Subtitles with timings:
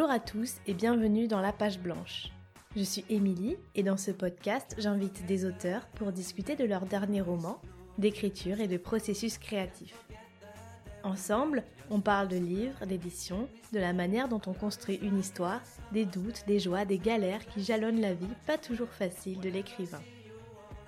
[0.00, 2.30] Bonjour à tous et bienvenue dans La Page Blanche.
[2.74, 7.20] Je suis Émilie et dans ce podcast, j'invite des auteurs pour discuter de leur dernier
[7.20, 7.60] roman,
[7.98, 9.94] d'écriture et de processus créatif.
[11.02, 15.60] Ensemble, on parle de livres, d'édition, de la manière dont on construit une histoire,
[15.92, 20.00] des doutes, des joies, des galères qui jalonnent la vie pas toujours facile de l'écrivain.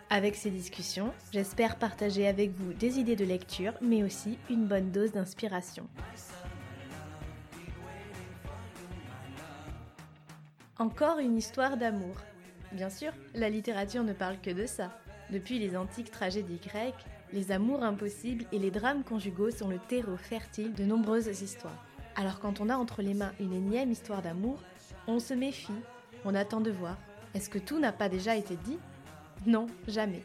[0.09, 4.91] Avec ces discussions, j'espère partager avec vous des idées de lecture, mais aussi une bonne
[4.91, 5.87] dose d'inspiration.
[10.83, 12.17] Encore une histoire d'amour.
[12.73, 14.91] Bien sûr, la littérature ne parle que de ça.
[15.31, 20.17] Depuis les antiques tragédies grecques, les amours impossibles et les drames conjugaux sont le terreau
[20.17, 21.87] fertile de nombreuses histoires.
[22.17, 24.59] Alors quand on a entre les mains une énième histoire d'amour,
[25.07, 25.71] on se méfie,
[26.25, 26.97] on attend de voir.
[27.33, 28.81] Est-ce que tout n'a pas déjà été dit?
[29.47, 30.25] Non, jamais.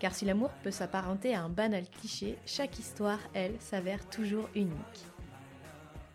[0.00, 5.06] Car si l'amour peut s'apparenter à un banal cliché, chaque histoire, elle, s'avère toujours unique.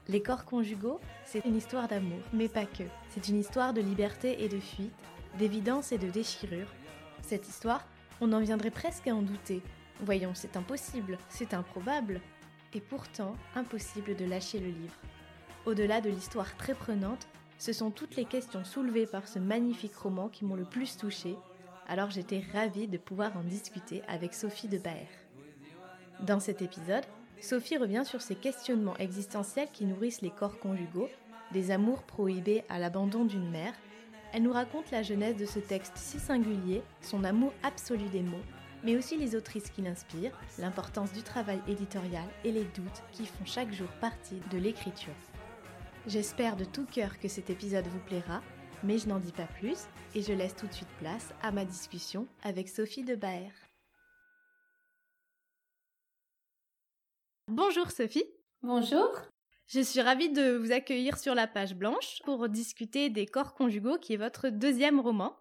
[0.09, 2.83] Les corps conjugaux, c'est une histoire d'amour, mais pas que.
[3.09, 4.93] C'est une histoire de liberté et de fuite,
[5.37, 6.67] d'évidence et de déchirure.
[7.21, 7.85] Cette histoire,
[8.21, 9.61] on en viendrait presque à en douter.
[9.99, 12.21] Voyons, c'est impossible, c'est improbable.
[12.73, 14.95] Et pourtant, impossible de lâcher le livre.
[15.65, 17.27] Au-delà de l'histoire très prenante,
[17.57, 21.35] ce sont toutes les questions soulevées par ce magnifique roman qui m'ont le plus touchée,
[21.87, 25.09] alors j'étais ravie de pouvoir en discuter avec Sophie de Baer.
[26.21, 27.03] Dans cet épisode,
[27.41, 31.09] Sophie revient sur ces questionnements existentiels qui nourrissent les corps conjugaux,
[31.51, 33.73] des amours prohibés à l'abandon d'une mère.
[34.33, 38.43] Elle nous raconte la genèse de ce texte si singulier, son amour absolu des mots,
[38.83, 43.45] mais aussi les autrices qui l'inspirent, l'importance du travail éditorial et les doutes qui font
[43.45, 45.13] chaque jour partie de l'écriture.
[46.07, 48.41] J'espère de tout cœur que cet épisode vous plaira,
[48.83, 51.65] mais je n'en dis pas plus et je laisse tout de suite place à ma
[51.65, 53.66] discussion avec Sophie de Baer.
[57.49, 58.25] Bonjour Sophie.
[58.61, 59.09] Bonjour.
[59.67, 63.97] Je suis ravie de vous accueillir sur la page blanche pour discuter des corps conjugaux
[63.97, 65.33] qui est votre deuxième roman.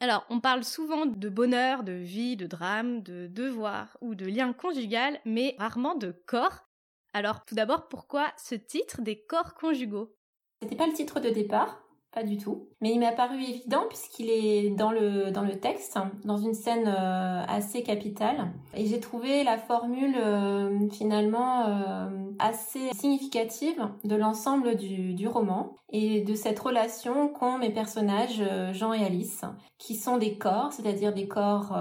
[0.00, 4.52] Alors, on parle souvent de bonheur, de vie, de drame, de devoir ou de lien
[4.52, 6.66] conjugal, mais rarement de corps.
[7.12, 10.16] Alors, tout d'abord, pourquoi ce titre des corps conjugaux?
[10.60, 11.85] C'était pas le titre de départ?
[12.16, 12.66] Pas du tout.
[12.80, 16.88] Mais il m'a paru évident puisqu'il est dans le, dans le texte, dans une scène
[16.88, 18.52] euh, assez capitale.
[18.74, 25.74] Et j'ai trouvé la formule euh, finalement euh, assez significative de l'ensemble du, du roman
[25.90, 29.42] et de cette relation qu'ont mes personnages Jean et Alice,
[29.76, 31.78] qui sont des corps, c'est-à-dire des corps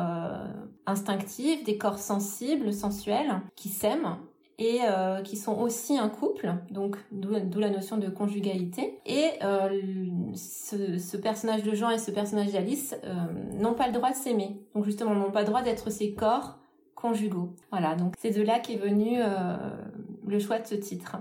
[0.85, 4.17] instinctifs, des corps sensibles, sensuels, qui s'aiment
[4.57, 8.99] et euh, qui sont aussi un couple, donc d'où la notion de conjugalité.
[9.05, 9.81] Et euh,
[10.35, 13.13] ce, personnage de Jean et ce personnage d'Alice euh,
[13.53, 16.59] n'ont pas le droit de s'aimer, donc justement n'ont pas le droit d'être ces corps
[16.95, 17.53] conjugaux.
[17.71, 19.19] Voilà, donc c'est de là qu'est venu
[20.25, 21.17] le choix de ce titre.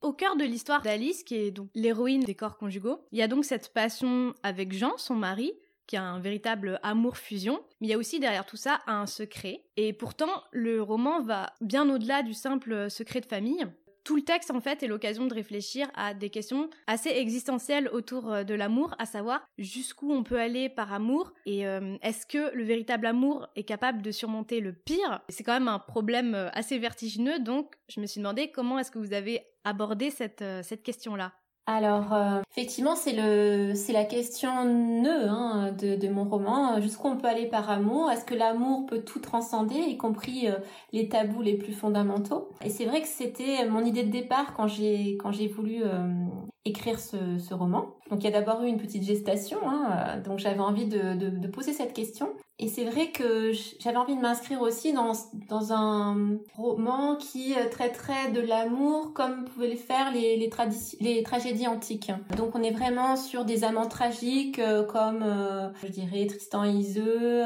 [0.00, 3.28] Au cœur de l'histoire d'Alice, qui est donc l'héroïne des corps conjugaux, il y a
[3.28, 5.52] donc cette passion avec Jean, son mari,
[5.92, 9.66] qui a un véritable amour-fusion, mais il y a aussi derrière tout ça un secret.
[9.76, 13.66] Et pourtant, le roman va bien au-delà du simple secret de famille.
[14.02, 18.32] Tout le texte, en fait, est l'occasion de réfléchir à des questions assez existentielles autour
[18.32, 22.56] euh, de l'amour, à savoir jusqu'où on peut aller par amour et euh, est-ce que
[22.56, 25.20] le véritable amour est capable de surmonter le pire?
[25.28, 28.90] C'est quand même un problème euh, assez vertigineux, donc je me suis demandé comment est-ce
[28.90, 31.32] que vous avez abordé cette, cette question-là
[31.66, 36.80] alors euh, effectivement c'est le c'est la question nœud hein, de, de mon roman.
[36.80, 38.10] Jusqu'où on peut aller par amour?
[38.10, 40.56] Est-ce que l'amour peut tout transcender y compris euh,
[40.92, 42.48] les tabous les plus fondamentaux?
[42.64, 46.26] Et c'est vrai que c'était mon idée de départ quand j'ai quand j'ai voulu euh,
[46.64, 50.38] écrire ce, ce, roman donc il y a d'abord eu une petite gestation hein, donc
[50.38, 52.28] j'avais envie de, poser cette question
[52.62, 53.50] et c'est vrai que
[53.80, 55.12] j'avais envie de m'inscrire aussi dans,
[55.48, 61.66] dans un roman qui euh, traiterait de l'amour comme pouvaient le faire les, les, tragédies
[61.66, 62.12] antiques.
[62.36, 66.70] Donc on est vraiment sur des amants tragiques euh, comme, euh, je dirais, Tristan et
[66.70, 67.42] Iseux,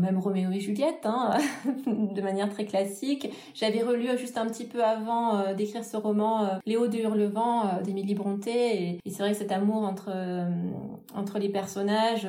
[0.00, 1.36] même Roméo et Juliette, hein,
[1.86, 3.28] de manière très classique.
[3.52, 8.50] J'avais relu juste un petit peu avant d'écrire ce roman Léo de Hurlevent d'Émilie Bronté.
[8.50, 10.12] Et, et c'est vrai que amour entre,
[11.14, 12.26] entre les personnages,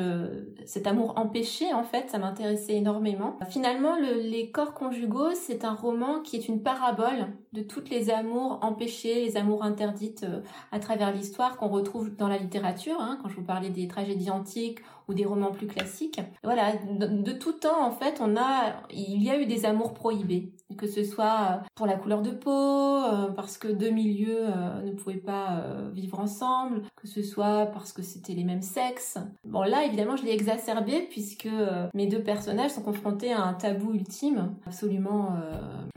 [0.66, 3.38] cet amour empêché en fait, ça m'intéressait énormément.
[3.50, 8.60] Finalement, Les corps conjugaux, c'est un roman qui est une parabole de toutes les amours
[8.62, 13.30] empêchées, les amours interdites euh, à travers l'histoire qu'on retrouve dans la littérature, hein, quand
[13.30, 14.80] je vous parlais des tragédies antiques
[15.10, 16.22] ou des romans plus classiques.
[16.44, 20.54] Voilà, de, tout temps en fait, on a, il y a eu des amours prohibés,
[20.78, 24.46] que ce soit euh, pour la couleur de peau, euh, parce que deux milieux
[24.86, 25.64] ne pouvaient pas
[25.94, 29.18] vivre ensemble, que ce soit parce que c'était les mêmes sexes.
[29.44, 31.50] Bon là, évidemment, je l'ai exacerbé puisque
[31.94, 35.34] mes deux personnages sont confrontés à un tabou ultime, absolument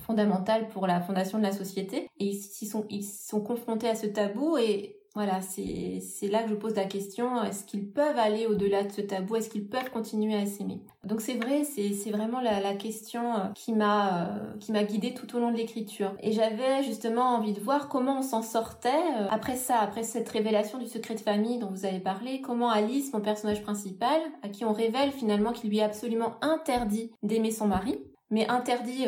[0.01, 4.07] fondamental pour la fondation de la société, et ils sont, ils sont confrontés à ce
[4.07, 8.83] tabou et Voilà, c'est là que je pose la question, est-ce qu'ils peuvent aller au-delà
[8.83, 9.37] de ce tabou?
[9.37, 10.81] Est-ce qu'ils peuvent continuer à s'aimer?
[11.05, 15.13] Donc c'est vrai, c'est vraiment la, la, question euh, qui m'a euh, qui m'a guidée
[15.13, 16.15] tout au long de l'écriture.
[16.21, 20.29] Et j'avais justement envie de voir comment on s'en sortait euh, après ça, après cette
[20.31, 24.49] révélation du secret de famille dont vous avez parlé, comment Alice, mon personnage principal, à
[24.49, 27.99] qui on révèle finalement qu'il lui est absolument interdit d'aimer son mari,
[28.31, 29.05] mais interdit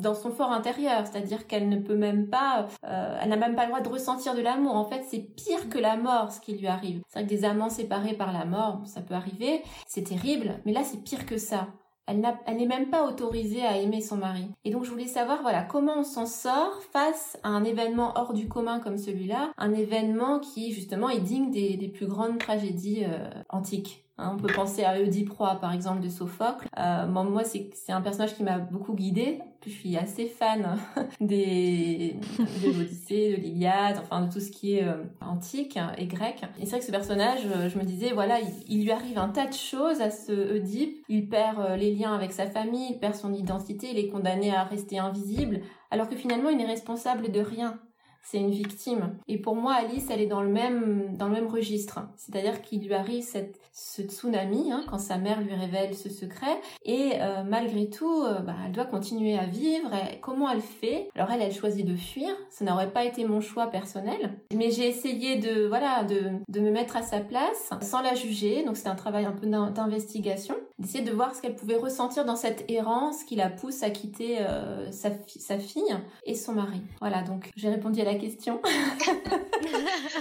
[0.00, 3.64] dans son fort intérieur, c'est-à-dire qu'elle ne peut même pas, euh, elle n'a même pas
[3.64, 4.74] le droit de ressentir de l'amour.
[4.76, 7.02] En fait, c'est pire que la mort ce qui lui arrive.
[7.08, 10.72] C'est vrai que des amants séparés par la mort, ça peut arriver, c'est terrible, mais
[10.72, 11.68] là c'est pire que ça.
[12.06, 14.48] Elle n'est même pas autorisée à aimer son mari.
[14.64, 18.32] Et donc je voulais savoir, voilà, comment on s'en sort face à un événement hors
[18.32, 23.28] du commun comme celui-là, un événement qui justement est digne des, plus grandes tragédies euh,
[23.50, 24.07] antiques.
[24.20, 26.66] Hein, on peut penser à Oedipe Roi, par exemple, de Sophocle.
[26.76, 29.38] Euh, moi, c'est un personnage qui m'a beaucoup guidée.
[29.64, 30.76] Je suis assez fan
[31.20, 36.42] des, de l'Odyssée, de l'Iliade, enfin de tout ce qui est euh, antique et grec.
[36.58, 38.38] Et c'est vrai que ce personnage, euh, je me disais, voilà,
[38.68, 40.96] il, lui arrive un tas de choses à ce Oedipe.
[41.08, 44.64] Il perd les liens avec sa famille, il perd son identité, il est condamné à
[44.64, 45.60] rester invisible,
[45.92, 47.78] alors que finalement, il n'est responsable de rien
[48.30, 49.16] c'est une victime.
[49.26, 52.00] Et pour moi, Alice, elle est dans le même, dans le même registre.
[52.16, 56.60] C'est-à-dire qu'il lui arrive cette, ce tsunami hein, quand sa mère lui révèle ce secret.
[56.84, 59.90] Et euh, malgré tout, euh, bah, elle doit continuer à vivre.
[60.20, 61.08] comment elle fait?
[61.14, 62.28] Alors elle, elle choisit de fuir.
[62.50, 64.36] Ça n'aurait pas été mon choix personnel.
[64.54, 68.62] Mais j'ai essayé de, voilà, de, de me mettre à sa place sans la juger.
[68.62, 70.54] Donc c'est un travail un peu d'investigation.
[70.78, 74.38] D'essayer de voir ce qu'elle pouvait ressentir dans cette errance qui la pousse à quitter
[74.40, 76.80] euh, sa, sa fille et son mari.
[77.00, 78.60] Voilà, donc j'ai répondu à la question.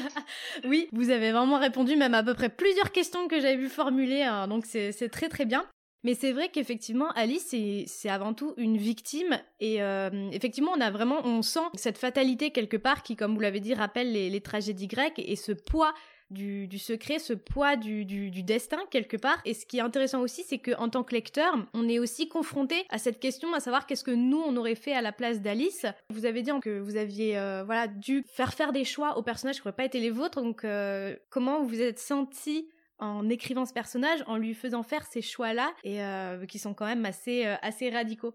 [0.66, 4.24] oui, vous avez vraiment répondu même à peu près plusieurs questions que j'avais vu formuler,
[4.24, 5.66] hein, donc c'est très très bien.
[6.04, 7.54] Mais c'est vrai qu'effectivement, Alice,
[7.88, 9.40] c'est avant tout une victime.
[9.60, 13.42] Et euh, effectivement, on a vraiment, on sent cette fatalité quelque part qui, comme vous
[13.42, 15.94] l'avez dit, rappelle les, les tragédies grecques et ce poids
[16.30, 18.06] du, secret, ce poids du,
[18.44, 19.40] destin quelque part.
[19.46, 22.86] Et ce qui est intéressant aussi, c'est qu'en tant que lecteur, on est aussi confronté
[22.90, 25.86] à cette question, à savoir qu'est-ce que nous on aurait fait à la place d'Alice.
[26.10, 29.58] Vous avez dit que vous aviez euh, voilà dû faire faire des choix aux personnages
[29.58, 30.42] qui n'auraient pas été les vôtres.
[30.42, 32.70] Donc euh, comment vous vous êtes senti
[33.00, 36.86] en écrivant ce personnage, en lui faisant faire ces choix-là et euh, qui sont quand
[36.86, 38.34] même assez assez radicaux?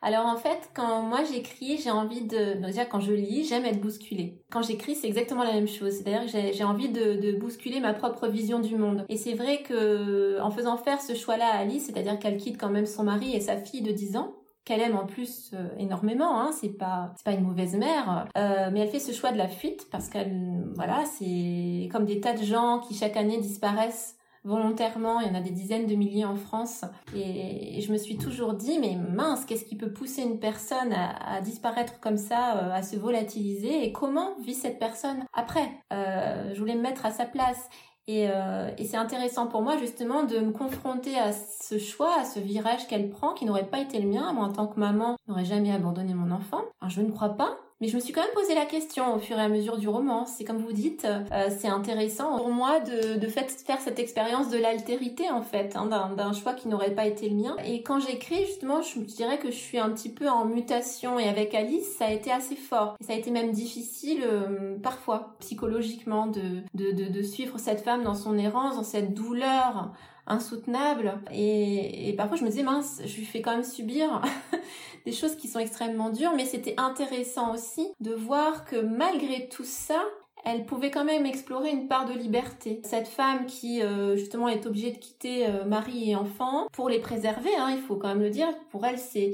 [0.00, 2.64] Alors en fait, quand moi j'écris, j'ai envie de...
[2.64, 4.40] déjà quand je lis, j'aime être bousculée.
[4.50, 5.92] Quand j'écris, c'est exactement la même chose.
[5.92, 9.04] C'est-à-dire que j'ai envie de, bousculer ma propre vision du monde.
[9.08, 12.70] Et c'est vrai que en faisant faire ce choix-là à Alice, c'est-à-dire qu'elle quitte quand
[12.70, 14.34] même son mari et sa fille de 10 ans,
[14.64, 18.68] qu'elle aime en plus euh, énormément, hein, c'est pas c'est pas une mauvaise mère, euh,
[18.70, 22.34] mais elle fait ce choix de la fuite parce qu'elle voilà c'est comme des tas
[22.34, 24.17] de gens qui chaque année disparaissent
[24.48, 25.20] volontairement.
[25.20, 26.84] Il y en a des dizaines de milliers en France.
[27.14, 31.40] Et, je me suis toujours dit, mais mince, qu'est-ce qui peut pousser une personne à,
[31.40, 35.70] disparaître comme ça, euh, à se volatiliser Et comment vit cette personne après?
[35.92, 37.68] Euh, Je voulais me mettre à sa place.
[38.08, 42.40] Euh, et, c'est intéressant pour moi justement de me confronter à ce choix, à ce
[42.40, 44.32] virage qu'elle prend, qui n'aurait pas été le mien.
[44.32, 46.62] Moi, en tant que maman, n'aurais jamais abandonné mon enfant.
[46.88, 47.58] je ne crois pas.
[47.80, 49.88] Mais je me suis quand même posé la question au fur et à mesure du
[49.88, 50.26] roman.
[50.26, 55.30] C'est comme vous dites, euh, c'est intéressant pour moi de, faire cette expérience de l'altérité
[55.30, 55.86] en fait, hein,
[56.16, 57.56] d'un choix qui n'aurait pas été le mien.
[57.64, 61.28] Et quand j'écris justement, je dirais que je suis un petit peu en mutation et
[61.28, 62.96] avec Alice, ça a été assez fort.
[63.00, 68.36] Ça a été même difficile euh, parfois psychologiquement de, de suivre cette femme dans son
[68.38, 69.92] errance, dans cette douleur
[70.28, 71.14] insoutenable.
[71.32, 74.22] Et, parfois, je me disais, mince, je lui fais quand même subir
[75.06, 79.64] des choses qui sont extrêmement dures, mais c'était intéressant aussi de voir que malgré tout
[79.64, 80.02] ça,
[80.44, 82.80] elle pouvait quand même explorer une part de liberté.
[82.84, 87.00] Cette femme qui euh, justement est obligée de quitter euh, mari et enfant pour les
[87.00, 89.32] préserver, hein, il faut quand même le dire, pour elle c'est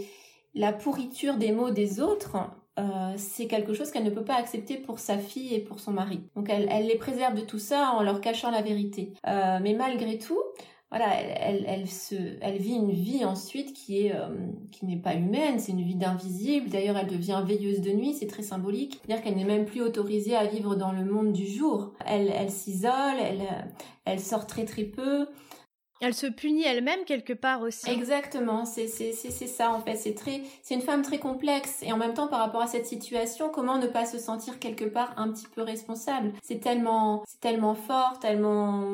[0.54, 2.36] la pourriture des mots des autres.
[2.78, 5.92] Euh, c'est quelque chose qu'elle ne peut pas accepter pour sa fille et pour son
[5.92, 6.20] mari.
[6.34, 9.12] Donc elle les préserve de tout ça en leur cachant la vérité.
[9.24, 10.40] mais malgré tout,
[10.96, 14.28] voilà, elle, elle, se, elle vit une vie ensuite qui est, euh,
[14.70, 16.70] qui n'est pas humaine, c'est une vie d'invisible.
[16.70, 19.00] D'ailleurs, elle devient veilleuse de nuit, c'est très symbolique.
[19.04, 21.94] C'est-à-dire qu'elle n'est même plus autorisée à vivre dans le monde du jour.
[22.06, 23.42] Elle, elle s'isole, elle,
[24.04, 25.26] elle sort très très peu.
[26.00, 27.88] Elle se punit elle-même quelque part aussi.
[27.88, 29.96] Exactement, c'est c'est c'est ça en fait.
[29.96, 32.86] C'est très c'est une femme très complexe et en même temps par rapport à cette
[32.86, 36.32] situation, comment ne pas se sentir quelque part un petit peu responsable?
[36.42, 38.84] C'est tellement c'est tellement fort, tellement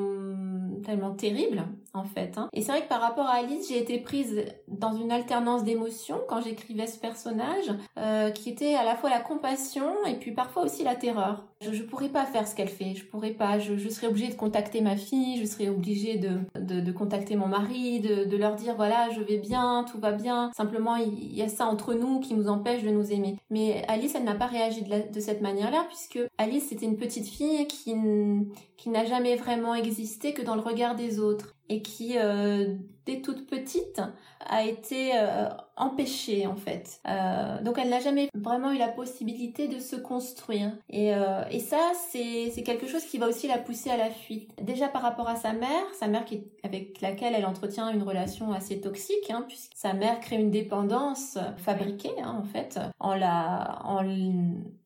[0.85, 2.39] tellement terrible en fait.
[2.39, 2.49] Hein.
[2.53, 6.21] Et c'est vrai que par rapport à Alice, j'ai été prise dans une alternance d'émotions
[6.29, 10.63] quand j'écrivais ce personnage, euh, qui était à la fois la compassion et puis parfois
[10.63, 11.45] aussi la terreur.
[11.61, 14.35] Je, je pourrais pas faire ce qu'elle fait, je pourrais pas, je, serais obligée de
[14.35, 19.11] contacter ma fille, je serais obligée de, de, contacter mon mari, de, leur dire voilà,
[19.11, 20.51] je vais bien, tout va bien.
[20.57, 23.37] Simplement, il y a ça entre nous qui nous empêche de nous aimer.
[23.51, 27.27] Mais Alice, elle n'a pas réagi de, de cette manière-là, puisque Alice, c'était une petite
[27.27, 32.75] fille qui n'a jamais vraiment existé que dans le regard des autres et qui, euh,
[33.07, 34.03] dès toute petite,
[34.41, 37.01] a été euh, empêchée en fait.
[37.09, 40.73] Euh, donc elle n'a jamais vraiment eu la possibilité de se construire.
[40.91, 41.13] Et,
[41.61, 41.79] ça,
[42.11, 44.51] c'est, quelque chose qui va aussi la pousser à la fuite.
[44.61, 48.53] Déjà par rapport à sa mère, sa mère qui, avec laquelle elle entretient une relation
[48.53, 53.81] assez toxique, hein, puisque sa mère crée une dépendance fabriquée hein, en fait, en la,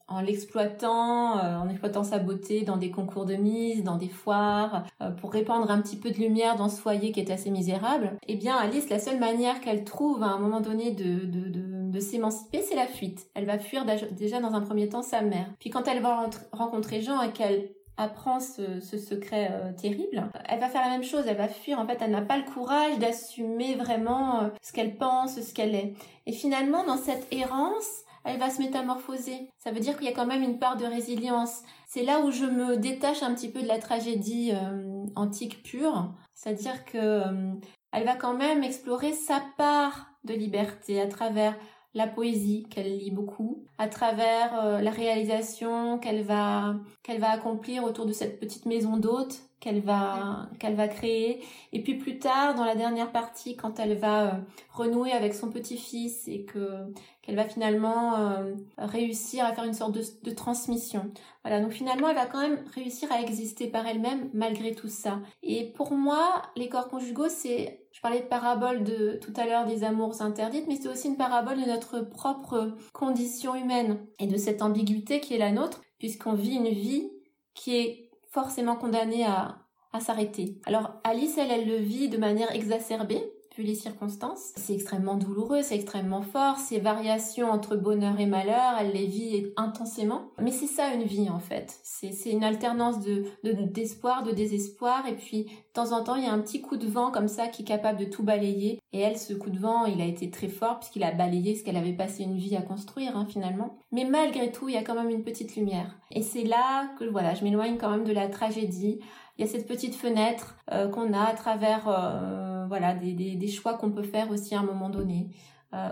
[0.06, 4.84] en l'exploitant, euh, en exploitant sa beauté dans des concours de mise, dans des foires,
[5.00, 8.18] euh, pour répandre un petit peu de lumière dans ce foyer qui est assez misérable,
[8.28, 11.90] eh bien Alice, la seule manière qu'elle trouve à un moment donné de, de, de,
[11.90, 13.26] de s'émanciper, c'est la fuite.
[13.34, 15.46] Elle va fuir déjà dans un premier temps sa mère.
[15.58, 20.60] Puis quand elle va rencontrer Jean et qu'elle apprend ce, ce secret euh, terrible, elle
[20.60, 22.98] va faire la même chose, elle va fuir, en fait elle n'a pas le courage
[22.98, 25.94] d'assumer vraiment ce qu'elle pense, ce qu'elle est.
[26.26, 29.48] Et finalement dans cette errance, elle va se métamorphoser.
[29.58, 31.62] Ça veut dire qu'il y a quand même une part de résilience.
[31.86, 36.12] C'est là où je me détache un petit peu de la tragédie euh, antique pure,
[36.34, 37.52] c'est-à-dire que euh,
[37.92, 41.54] elle va quand même explorer sa part de liberté à travers
[41.94, 47.84] la poésie qu'elle lit beaucoup, à travers euh, la réalisation qu'elle va qu'elle va accomplir
[47.84, 51.42] autour de cette petite maison d'hôte qu'elle va qu'elle va créer
[51.72, 54.32] et puis plus tard dans la dernière partie quand elle va euh,
[54.72, 56.92] renouer avec son petit-fils et que
[57.22, 61.10] qu'elle va finalement euh, réussir à faire une sorte de, de, transmission.
[61.42, 65.20] Voilà, donc finalement elle va quand même réussir à exister par elle-même malgré tout ça.
[65.42, 69.64] Et pour moi, les corps conjugaux, c'est je parlais de parabole de tout à l'heure
[69.64, 74.36] des amours interdites, mais c'est aussi une parabole de notre propre condition humaine et de
[74.36, 77.10] cette ambiguïté qui est la nôtre, puisqu'on vit une vie
[77.54, 79.60] qui est forcément condamnée à,
[80.00, 80.60] s'arrêter.
[80.66, 83.22] Alors Alice, elle, elle le vit de manière exacerbée,
[83.62, 84.52] les circonstances.
[84.56, 89.52] C'est extrêmement douloureux, c'est extrêmement fort, ces variations entre bonheur et malheur, elle les vit
[89.56, 90.30] intensément.
[90.40, 91.78] Mais c'est ça une vie en fait.
[91.82, 96.24] C'est une alternance de d'espoir, de, de désespoir, et puis de temps en temps il
[96.24, 98.80] y a un petit coup de vent comme ça qui est capable de tout balayer.
[98.92, 101.64] Et elle, ce coup de vent, il a été très fort puisqu'il a balayé ce
[101.64, 103.76] qu'elle avait passé une vie à construire hein, finalement.
[103.92, 105.96] Mais malgré tout, il y a quand même une petite lumière.
[106.10, 109.00] Et c'est là que voilà, je m'éloigne quand même de la tragédie
[109.36, 113.34] il y a cette petite fenêtre euh, qu'on a à travers euh, voilà des, des,
[113.34, 115.28] des choix qu'on peut faire aussi à un moment donné.
[115.74, 115.88] Euh,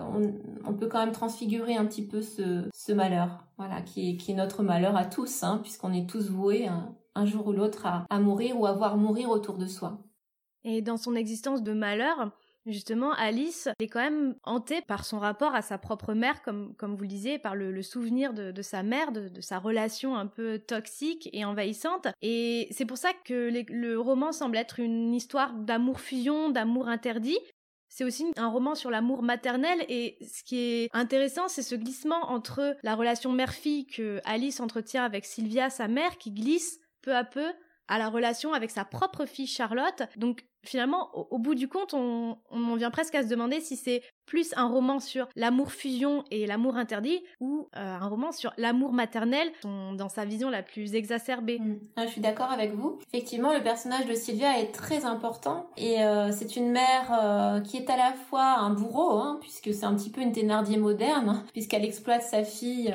[0.64, 4.32] on, peut quand même transfigurer un petit peu ce, ce malheur, voilà, qui est, qui
[4.32, 8.06] notre malheur à tous, hein, puisqu'on est tous voués un, un jour ou l'autre à,
[8.08, 9.98] à mourir ou à voir mourir autour de soi.
[10.62, 12.30] Et dans son existence de malheur,
[12.66, 16.94] Justement, Alice est quand même hantée par son rapport à sa propre mère, comme, comme
[16.94, 21.28] vous le disiez, par le, souvenir de, sa mère, de, sa relation un peu toxique
[21.32, 22.06] et envahissante.
[22.22, 27.38] Et c'est pour ça que le roman semble être une histoire d'amour-fusion, d'amour interdit.
[27.88, 32.30] C'est aussi un roman sur l'amour maternel et ce qui est intéressant, c'est ce glissement
[32.30, 37.24] entre la relation mère-fille que Alice entretient avec Sylvia, sa mère, qui glisse peu à
[37.24, 37.52] peu
[37.88, 40.04] à la relation avec sa propre fille Charlotte.
[40.16, 42.36] Donc finalement, au, bout du compte, on,
[42.76, 46.76] vient presque à se demander si c'est plus un roman sur l'amour fusion et l'amour
[46.76, 51.58] interdit ou euh, un roman sur l'amour maternel dans sa vision la plus exacerbée.
[51.58, 51.80] Mm.
[51.96, 52.98] Ah, je suis d'accord avec vous.
[53.12, 57.76] Effectivement, le personnage de Sylvia est très important et euh, c'est une mère euh, qui
[57.76, 61.42] est à la fois un bourreau, hein, puisque c'est un petit peu une Thénardier moderne,
[61.52, 62.92] puisqu'elle exploite sa fille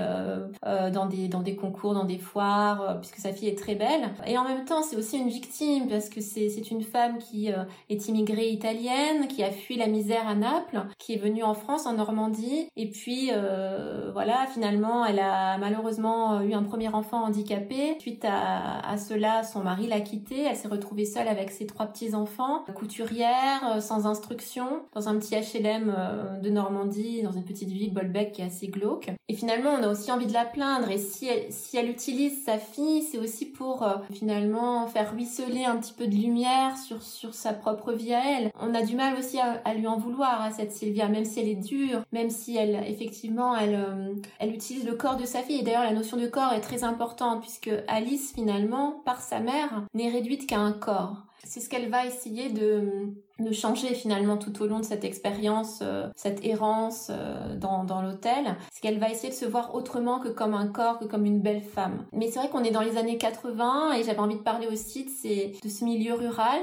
[0.64, 4.10] dans des dans des concours, dans des foires, puisque sa fille est très belle.
[4.26, 7.52] Et en même temps, c'est aussi une victime parce que c'est une femme qui
[7.90, 11.86] est immigrée italienne, qui a fui la misère à Naples, qui est venue en France,
[11.86, 17.98] en Normandie, et puis euh, voilà, finalement, elle a malheureusement eu un premier enfant handicapé.
[18.00, 20.44] Suite à, cela, son mari l'a quittée.
[20.44, 25.18] Elle s'est retrouvée seule avec ses trois petits enfants, couturière, euh, sans instruction, dans un
[25.18, 29.10] petit HLM euh, de Normandie, dans une petite ville, Bolbec, qui est assez glauque.
[29.30, 30.90] Et finalement, on a aussi envie de la plaindre.
[30.90, 35.78] Et si elle, si elle utilise sa fille, c'est aussi pour finalement faire ruisseler un
[35.78, 38.52] petit peu de lumière sur sur sa propre vie à elle.
[38.60, 41.40] On a du mal aussi à, à lui en vouloir à cette Sylvia même si
[41.40, 45.42] elle est dure, même si elle, effectivement, elle, euh, elle utilise le corps de sa
[45.42, 45.60] fille.
[45.60, 49.86] Et d'ailleurs, la notion de corps est très importante puisque Alice, finalement, par sa mère,
[49.94, 51.24] n'est réduite qu'à un corps.
[51.44, 55.80] C'est ce qu'elle va essayer de, de changer finalement tout au long de cette expérience,
[55.82, 60.20] euh, cette errance euh, dans, dans l'hôtel, c'est qu'elle va essayer de se voir autrement
[60.20, 62.06] que comme un corps, que comme une belle femme.
[62.14, 65.06] Mais c'est vrai qu'on est dans les années 80 et j'avais envie de parler aussi
[65.06, 66.60] de, ces, de ce milieu rural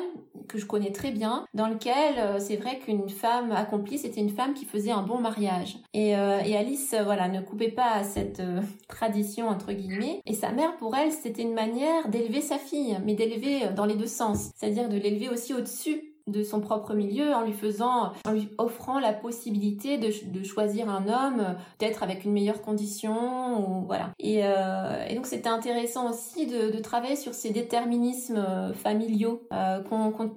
[0.48, 4.30] que je connais très bien, dans lequel euh, c'est vrai qu'une femme accomplie, c'était une
[4.30, 5.78] femme qui faisait un bon mariage.
[5.94, 8.42] Et, et Alice, voilà, ne coupait pas à cette
[8.88, 10.20] tradition entre guillemets.
[10.26, 13.94] Et sa mère, pour elle, c'était une manière d'élever sa fille, mais d'élever dans les
[13.94, 18.32] deux sens, c'est-à-dire de l'élever aussi au-dessus de son propre milieu en lui faisant, en
[18.32, 24.10] lui offrant la possibilité de, choisir un homme, d'être avec une meilleure condition, ou voilà.
[24.18, 29.82] Et, euh, donc c'était intéressant aussi de, travailler sur ces déterminismes euh, familiaux, euh,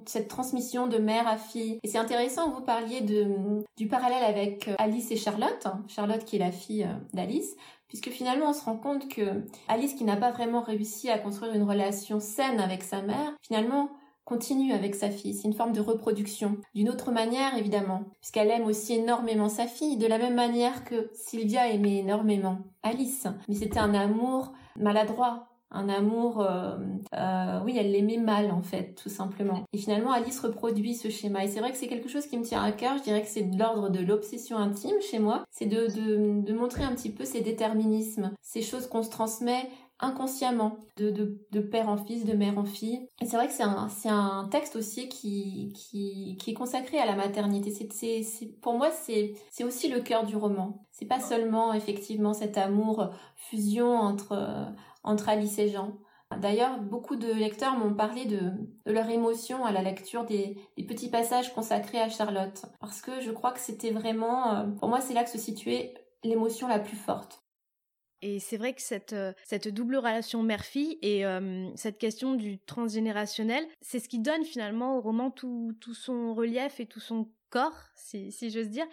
[0.06, 1.78] cette transmission de mère à fille.
[1.82, 3.26] Et c'est intéressant vous parliez de,
[3.76, 7.56] du parallèle avec Alice et Charlotte, Charlotte qui est la fille d'Alice,
[7.88, 11.54] puisque finalement on se rend compte que Alice qui n'a pas vraiment réussi à construire
[11.54, 13.90] une relation saine avec sa mère, finalement
[14.28, 15.32] continue avec sa fille.
[15.32, 16.58] C'est une forme de reproduction.
[16.74, 21.08] D'une autre manière, évidemment, puisqu'elle aime aussi énormément sa fille, de la même manière que
[21.14, 23.26] Sylvia aimait énormément Alice.
[23.48, 26.76] Mais c'était un amour maladroit, un amour, euh,
[27.14, 29.64] euh, oui, elle l'aimait mal en fait, tout simplement.
[29.72, 31.44] Et finalement, Alice reproduit ce schéma.
[31.44, 32.98] Et c'est vrai que c'est quelque chose qui me tient à cœur.
[32.98, 35.44] Je dirais que c'est de l'ordre de l'obsession intime chez moi.
[35.50, 39.70] C'est de, de, de montrer un petit peu ces déterminismes, ces choses qu'on se transmet
[40.00, 43.08] inconsciemment de, de, de, père en fils, de mère en fille.
[43.20, 46.98] Et c'est vrai que c'est un, c'est un texte aussi qui, qui, qui est consacré
[46.98, 47.70] à la maternité.
[47.70, 50.84] C'est, c'est, pour moi, c'est, c'est aussi le cœur du roman.
[50.92, 55.98] C'est pas seulement effectivement cet amour fusion entre, entre Alice et Jean.
[56.36, 58.52] D'ailleurs, beaucoup de lecteurs m'ont parlé de,
[58.84, 62.66] de, leur émotion à la lecture des, des, petits passages consacrés à Charlotte.
[62.80, 65.94] Parce que je crois que c'était vraiment, euh, pour moi, c'est là que se situait
[66.22, 67.42] l'émotion la plus forte.
[68.22, 69.32] Et c'est vrai que cette, euh,
[69.70, 75.00] double relation mère-fille et euh, cette question du transgénérationnel, c'est ce qui donne finalement au
[75.00, 78.86] roman tout, son relief et tout son corps, si, si j'ose dire.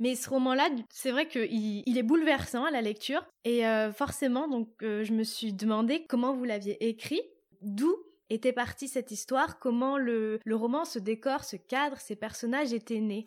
[0.00, 3.24] Mais ce roman-là, c'est vrai qu'il il est bouleversant à la lecture.
[3.44, 7.22] Et euh, forcément, donc, je me suis demandé comment vous l'aviez écrit,
[7.62, 7.94] d'où
[8.28, 13.00] était partie cette histoire, comment le, le roman, ce décor, ce cadre, ces personnages étaient
[13.00, 13.26] nés.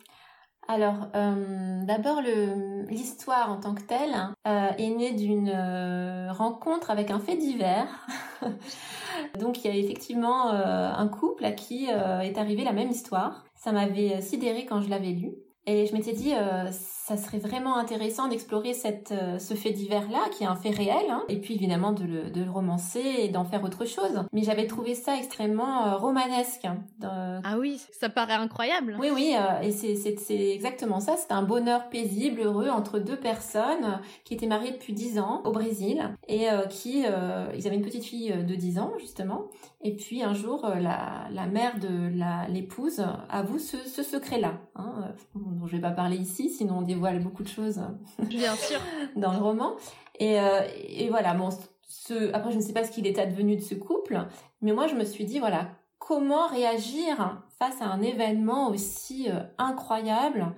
[0.70, 4.14] Alors, euh, d'abord, l'histoire en tant que telle
[4.46, 8.06] euh, est née d'une euh, rencontre avec un fait divers.
[9.40, 13.44] Donc, il y a effectivement un couple à qui est arrivée la même histoire.
[13.56, 15.32] Ça m'avait sidéré quand je l'avais lu.
[15.68, 20.30] Et je m'étais dit, euh, ça serait vraiment intéressant d'explorer cette, euh, ce fait divers-là,
[20.32, 23.28] qui est un fait réel, hein, et puis évidemment de le, de le romancer et
[23.28, 24.24] d'en faire autre chose.
[24.32, 26.64] Mais j'avais trouvé ça extrêmement euh, romanesque.
[26.64, 28.96] Hein, ah oui, ça paraît incroyable.
[28.98, 31.16] Oui, oui, et c'est exactement ça.
[31.18, 35.52] C'est un bonheur paisible, heureux, entre deux personnes qui étaient mariées depuis 10 ans au
[35.52, 39.48] Brésil, et qui, ils avaient une petite fille de 10 ans, justement,
[39.82, 42.10] et puis un jour, la, la mère de
[42.50, 44.54] l'épouse avoue ce, ce secret-là.
[44.74, 45.14] Hein,
[45.58, 47.80] dont je vais pas parler ici, sinon on dévoile beaucoup de choses.
[48.18, 48.80] Bien sûr.
[49.16, 49.72] dans le roman.
[50.18, 51.50] Et, euh, et voilà, bon,
[51.86, 54.26] ce, après je ne sais pas ce qu'il est advenu de ce couple,
[54.62, 55.68] mais moi je me suis dit voilà,
[55.98, 60.54] comment réagir face à un événement aussi euh, incroyable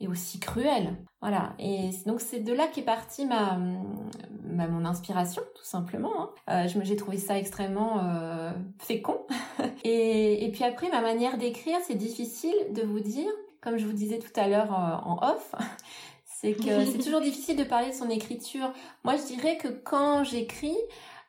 [0.00, 0.96] et aussi cruel.
[1.20, 1.54] Voilà.
[1.58, 3.56] Et donc c'est de là qu'est partie ma,
[4.42, 6.30] ma, mon inspiration, tout simplement.
[6.48, 6.66] Hein.
[6.66, 9.26] Euh, j'ai trouvé ça extrêmement euh, fécond.
[9.84, 13.30] et, et puis après, ma manière d'écrire, c'est difficile de vous dire
[13.62, 15.54] comme je vous disais tout à l'heure euh, en off,
[16.26, 18.72] c'est que c'est toujours difficile de parler de son écriture.
[19.04, 20.76] Moi, je dirais que quand j'écris,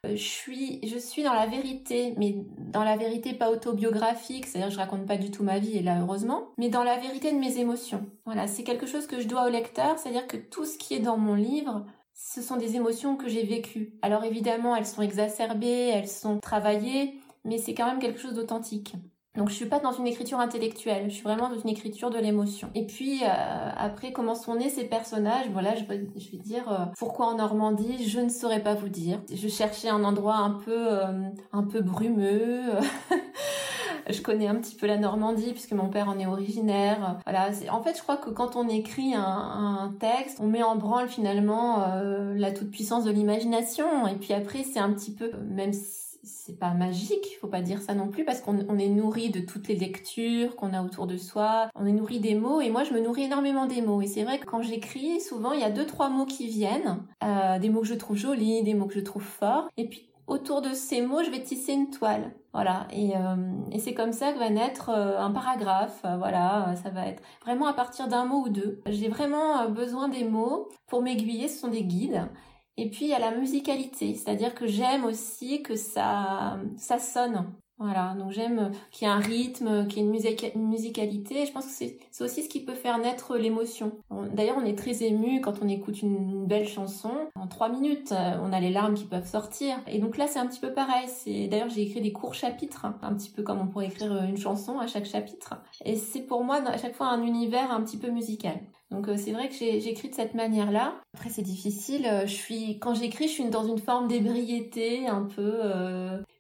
[0.06, 4.72] euh, je suis, je suis dans la vérité, mais dans la vérité pas autobiographique, c'est-à-dire
[4.72, 7.38] je raconte pas du tout ma vie, et là heureusement, mais dans la vérité de
[7.38, 8.06] mes émotions.
[8.26, 11.00] Voilà, c'est quelque chose que je dois au lecteur, c'est-à-dire que tout ce qui est
[11.00, 13.93] dans mon livre, ce sont des émotions que j'ai vécues.
[14.02, 18.96] Alors évidemment, elles sont exacerbées, elles sont travaillées, mais c'est quand même quelque chose d'authentique.
[19.36, 22.19] Donc je suis pas dans une écriture intellectuelle, je suis vraiment dans une écriture de
[22.19, 22.69] l'émotion.
[22.76, 25.48] Et puis euh, après comment sont nés ces personnages?
[25.52, 28.89] Voilà, je vais, je vais dire euh, pourquoi en Normandie, je ne saurais pas vous
[28.89, 29.19] dire.
[29.34, 32.62] Je cherchais un endroit un peu euh, un peu brumeux.
[34.08, 37.17] je connais un petit peu la Normandie puisque mon père en est originaire.
[37.26, 40.76] Voilà, en fait, je crois que quand on écrit un, un texte, on met en
[40.76, 41.88] branle finalement
[42.36, 44.08] la toute puissance de l'imagination.
[44.08, 47.81] Et puis après, c'est un petit peu même si c'est pas magique, faut pas dire
[47.81, 51.17] ça non plus, parce qu'on est nourri de toutes les lectures qu'on a autour de
[51.17, 54.01] soi, on est nourri des mots, et moi je me nourris énormément des mots.
[54.01, 57.03] Et c'est vrai que quand j'écris, souvent il y a deux trois mots qui viennent,
[57.23, 60.09] euh, des mots que je trouve jolis, des mots que je trouve forts, et puis
[60.25, 62.31] autour de ces mots, je vais tisser une toile.
[62.53, 63.36] Voilà, et, euh,
[63.71, 66.05] et c'est comme ça que va naître euh, un paragraphe.
[66.19, 68.79] voilà, ça va être vraiment à partir d'un mot ou deux.
[68.86, 72.29] J'ai vraiment besoin des mots pour m'aiguiller, ce sont des guides.
[72.77, 77.45] Et puis il y a la musicalité, c'est-à-dire que j'aime aussi que ça, ça sonne.
[77.79, 81.45] Voilà, donc j'aime qu'il y ait un rythme, qu'il y ait une, une musicalité.
[81.45, 81.71] je pense que
[82.12, 83.91] c'est aussi ce qui peut faire naître l'émotion.
[84.31, 87.12] D'ailleurs, on est très ému quand on écoute une, belle chanson.
[87.36, 89.75] En trois minutes, euh, on a les larmes qui peuvent sortir.
[89.88, 91.07] Et donc là, c'est un petit peu pareil.
[91.49, 94.79] D'ailleurs, j'ai écrit des courts chapitres, un petit peu comme on pourrait écrire une chanson
[94.79, 95.55] à chaque chapitre.
[95.83, 98.62] Et c'est pour moi à chaque fois un univers un petit peu musical.
[98.93, 100.95] Donc c'est vrai que j'écris de cette manière-là.
[101.15, 102.08] Après c'est difficile.
[102.25, 105.60] Je suis quand j'écris, je suis dans une forme d'ébriété, un peu.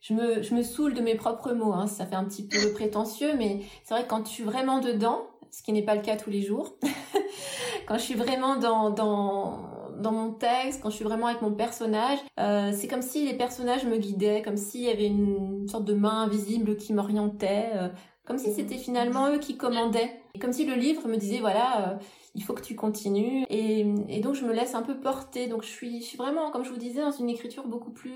[0.01, 1.73] je me je me saoule de mes propres mots.
[1.73, 1.87] Hein.
[1.87, 5.27] Ça fait un petit peu prétentieux, mais c'est vrai que quand je suis vraiment dedans,
[5.53, 6.75] ce qui n'est pas le cas tous les jours.
[7.85, 11.53] quand je suis vraiment dans, dans, dans mon texte, quand je suis vraiment avec mon
[11.53, 15.85] personnage, euh, c'est comme si les personnages me guidaient, comme s'il y avait une sorte
[15.85, 17.89] de main invisible qui m'orientait, euh,
[18.25, 21.89] comme si c'était finalement eux qui commandaient, comme si le livre me disait voilà.
[21.89, 21.95] Euh,
[22.35, 23.83] il faut que tu continues et,
[24.21, 26.71] donc je me laisse un peu porter donc je suis, je suis vraiment comme je
[26.71, 28.13] vous disais dans une écriture beaucoup plus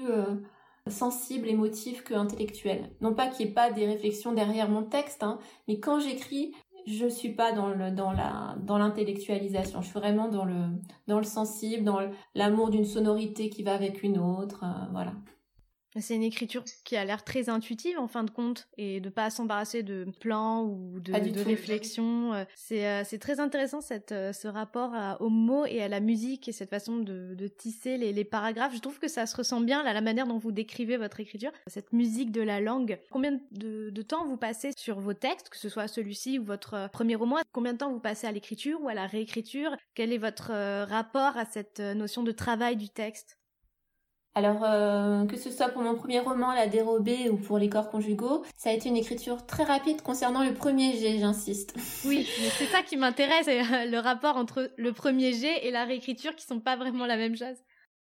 [0.89, 2.91] sensible, émotive que intellectuelle.
[3.01, 6.53] Non pas qu'il n'y ait pas des réflexions derrière mon texte, hein, mais quand j'écris,
[6.85, 8.13] je suis pas dans dans
[8.57, 9.81] dans l'intellectualisation.
[9.81, 10.67] Je suis vraiment dans le
[11.07, 11.99] dans le sensible, dans
[12.35, 15.13] l'amour d'une sonorité qui va avec une autre, euh, voilà.
[15.95, 19.29] C'est une écriture qui a l'air très intuitive en fin de compte et de pas
[19.29, 22.33] s'embarrasser de plans ou de, de réflexions.
[22.33, 25.99] Euh, c'est euh, c'est très intéressant cette euh, ce rapport aux mots et à la
[25.99, 28.75] musique et cette façon de, de tisser les, les, paragraphes.
[28.75, 31.51] Je trouve que ça se ressent bien à la manière dont vous décrivez votre écriture,
[31.67, 32.99] cette musique de la langue.
[33.09, 36.89] Combien de, de temps vous passez sur vos textes, que ce soit celui-ci ou votre
[36.91, 37.37] premier roman?
[37.51, 39.75] Combien de temps vous passez à l'écriture ou à la réécriture?
[39.95, 40.51] Quel est votre
[40.85, 43.37] rapport à cette notion de travail du texte?
[44.37, 47.89] Alors euh, que ce soit pour mon premier roman, La dérobée, ou pour Les corps
[47.89, 51.73] conjugaux, ça a été une écriture très rapide concernant le premier jet, j'insiste.
[52.05, 56.45] Oui, c'est ça qui m'intéresse, le rapport entre le premier jet et la réécriture qui
[56.45, 57.57] sont pas vraiment la même chose.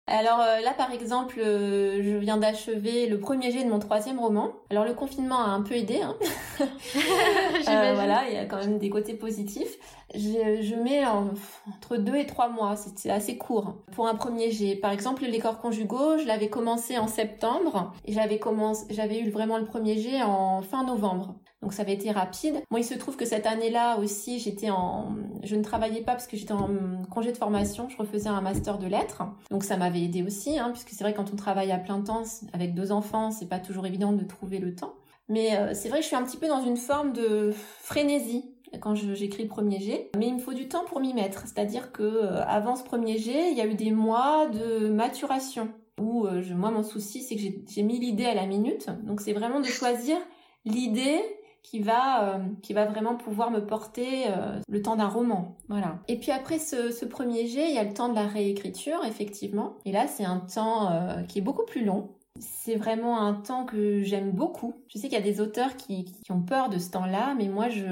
[0.07, 4.19] Alors euh, là, par exemple, euh, je viens d'achever le premier jet de mon troisième
[4.19, 4.51] roman.
[4.69, 5.99] Alors le confinement a un peu aidé.
[6.01, 6.15] Hein.
[6.61, 9.77] euh, voilà, il y a quand même des côtés positifs.
[10.13, 14.75] Je, je mets entre deux et trois mois, c'est assez court pour un premier jet.
[14.75, 19.31] Par exemple, les corps conjugaux, je l'avais commencé en septembre et j'avais commencé, j'avais eu
[19.31, 21.35] vraiment le premier jet en fin novembre.
[21.65, 22.61] Donc ça avait été rapide.
[22.69, 26.27] Moi, il se trouve que cette année-là aussi, j'étais en, je ne travaillais pas parce
[26.27, 26.69] que j'étais en
[27.09, 27.89] congé de formation.
[27.89, 31.15] Je refaisais un master de lettres, donc ça m'avait aidé aussi, hein, puisque c'est vrai
[31.15, 32.21] quand on travaille à plein temps
[32.53, 34.93] avec deux enfants, c'est pas toujours évident de trouver le temps.
[35.27, 37.51] Mais euh, c'est vrai que je suis un petit peu dans une forme de
[37.81, 38.45] frénésie
[38.79, 41.47] quand j'écris le premier jet, mais il me faut du temps pour m'y mettre.
[41.47, 45.69] C'est-à-dire que euh, avant ce premier jet, il y a eu des mois de maturation
[45.99, 48.87] où euh, moi mon souci c'est que j'ai mis l'idée à la minute.
[49.03, 50.17] Donc c'est vraiment de choisir
[50.65, 51.21] l'idée
[51.65, 55.97] qui va euh, qui va vraiment pouvoir me porter euh, le temps d'un roman voilà
[56.07, 58.99] et puis après ce, ce, premier jet il y a le temps de la réécriture
[59.05, 63.33] effectivement et là c'est un temps euh, qui est beaucoup plus long c'est vraiment un
[63.33, 64.73] temps que j'aime beaucoup.
[64.89, 67.47] Je sais qu'il y a des auteurs qui, qui, ont peur de ce temps-là, mais
[67.47, 67.85] moi, je,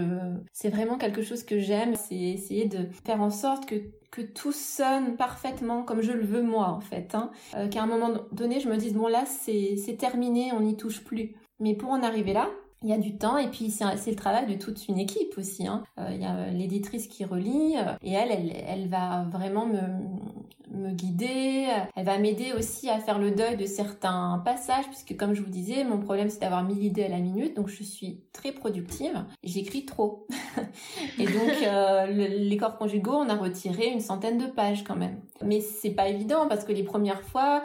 [0.52, 1.96] c'est vraiment quelque chose que j'aime.
[1.96, 3.76] C'est essayer de faire en sorte que,
[4.12, 7.16] que tout sonne parfaitement comme je le veux moi, en fait.
[7.16, 7.32] Hein.
[7.72, 11.38] Qu'à un moment donné, je me dise, bon là, c'est terminé, on n'y touche plus.
[11.62, 12.50] Mais pour en arriver là,
[12.84, 15.68] il y a du temps et puis c'est le travail de toute une équipe aussi.
[15.68, 15.84] Hein.
[15.98, 18.32] Euh, il y a l'éditrice qui relit euh, et elle,
[18.68, 21.68] elle, va vraiment me, guider.
[21.96, 25.50] Elle va m'aider aussi à faire le deuil de certains passages puisque comme je vous
[25.50, 29.24] disais, mon problème c'est d'avoir mis l'idée à la minute donc je suis très productive.
[29.44, 30.28] J'écris trop
[31.20, 35.20] et donc euh, les corps conjugaux on a retiré une centaine de pages quand même.
[35.44, 37.64] Mais c'est pas évident parce que les premières fois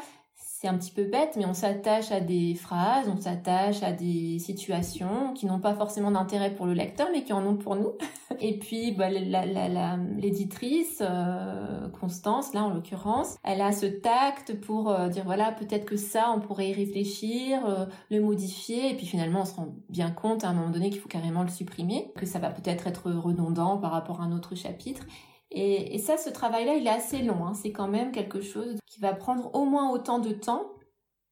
[0.60, 4.40] c'est un petit peu bête, mais on s'attache à des phrases, on s'attache à des
[4.40, 7.92] situations qui n'ont pas forcément d'intérêt pour le lecteur, mais qui en ont pour nous.
[8.40, 15.06] Et puis, bah, l'éditrice, euh, Constance, là en l'occurrence, elle a ce tact pour euh,
[15.08, 19.42] dire voilà, peut-être que ça, on pourrait y réfléchir, euh, le modifier, et puis finalement,
[19.42, 22.26] on se rend bien compte à un moment donné qu'il faut carrément le supprimer, que
[22.26, 25.04] ça va peut-être être redondant par rapport à un autre chapitre.
[25.50, 27.46] Et, ça, ce travail-là, il est assez long.
[27.46, 27.54] Hein.
[27.54, 30.72] C'est quand même quelque chose qui va prendre au moins autant de temps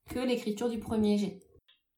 [0.08, 1.40] que l'écriture du premier jet.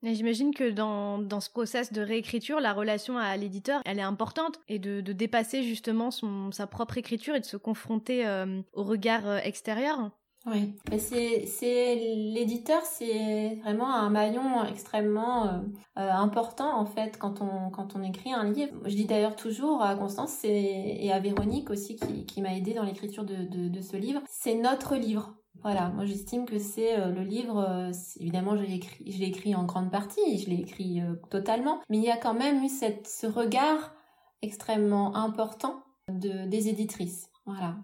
[0.02, 4.61] J'imagine que dans, dans ce process de réécriture, la relation à l'éditeur, elle est importante
[4.68, 8.85] et de, de dépasser justement son, sa propre écriture et de se confronter euh, au
[8.85, 10.11] regard euh, extérieur.
[10.46, 15.59] Oui, mais c'est l'éditeur, c'est vraiment un maillon extrêmement euh,
[15.98, 18.72] euh, important en fait quand on quand on écrit un livre.
[18.85, 22.85] Je dis d'ailleurs toujours à Constance et à Véronique aussi qui qui m'a aidé dans
[22.85, 25.35] l'écriture de, de, ce livre, c'est notre livre.
[25.62, 27.90] Voilà, moi j'estime que c'est euh, le livre.
[28.20, 32.11] évidemment, je l'ai écrit, écrit en grande partie, je l'ai écrit totalement, mais il y
[32.11, 33.92] a quand même eu cette ce regard
[34.40, 37.29] extrêmement important de des éditrices.
[37.44, 37.74] Voilà.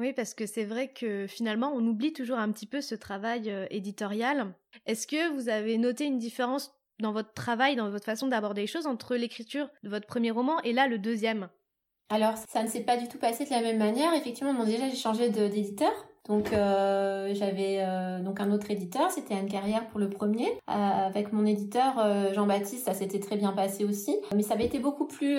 [0.00, 3.50] Oui, parce que c'est vrai que finalement, on oublie toujours un petit peu ce travail
[3.50, 4.54] euh, éditorial.
[4.86, 8.66] Est-ce que vous avez noté une différence dans votre travail, dans votre façon d'aborder les
[8.66, 11.50] choses entre l'écriture de votre premier roman et là le deuxième?
[12.08, 14.14] Alors, ça ne s'est pas du tout passé de la même manière.
[14.14, 15.92] Effectivement, déjà, j'ai changé d'éditeur.
[16.28, 20.46] Donc euh, j'avais euh, donc un autre éditeur, c'était Anne Carrière pour le premier.
[20.68, 21.94] Euh, avec mon éditeur
[22.34, 25.38] Jean-Baptiste, ça s'était très bien passé aussi, mais ça avait été beaucoup plus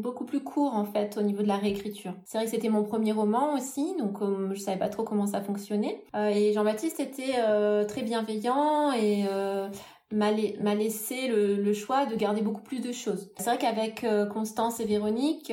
[0.00, 2.12] beaucoup plus court en fait au niveau de la réécriture.
[2.24, 4.18] C'est vrai que c'était mon premier roman aussi, donc
[4.52, 6.02] je savais pas trop comment ça fonctionnait.
[6.14, 7.34] et Jean-Baptiste était
[7.86, 9.24] très bienveillant et
[10.12, 10.32] m'a
[10.74, 13.30] laissé le, choix de garder beaucoup plus de choses.
[13.36, 15.52] C'est vrai qu'avec Constance et Véronique,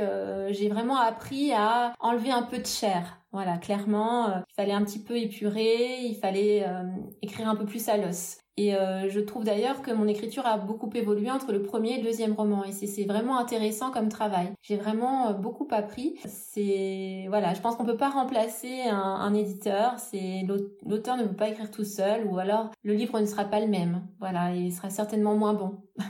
[0.49, 3.17] j'ai vraiment appris à enlever un peu de chair.
[3.31, 6.83] Voilà, clairement, euh, il fallait un petit peu épurer, il fallait euh,
[7.21, 8.37] écrire un peu plus à l'os.
[8.57, 11.97] Et euh, je trouve d'ailleurs que mon écriture a beaucoup évolué entre le premier et
[11.97, 12.63] le deuxième roman.
[12.63, 14.51] Et c'est vraiment intéressant comme travail.
[14.63, 16.15] J'ai vraiment beaucoup appris.
[16.25, 19.99] C'est voilà, je pense qu'on peut pas remplacer un, éditeur.
[19.99, 20.43] C'est
[20.85, 23.67] l'auteur ne peut pas écrire tout seul, ou alors le livre ne sera pas le
[23.67, 24.01] même.
[24.19, 25.77] Voilà, et il sera certainement moins bon.